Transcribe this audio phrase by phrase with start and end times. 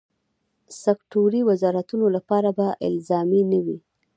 [0.81, 3.77] سکټوري وزارتونو لپاره به الزامي نه وي.